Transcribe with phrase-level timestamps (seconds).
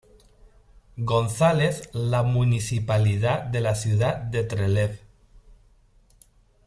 [0.97, 4.97] González la Municipalidad de la Ciudad de Trelew.